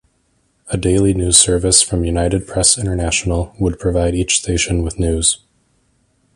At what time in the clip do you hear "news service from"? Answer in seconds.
1.13-2.03